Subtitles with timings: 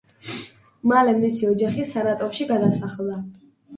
[0.93, 3.21] მალე მისი ოჯახი სარატოვში გადასახლდა.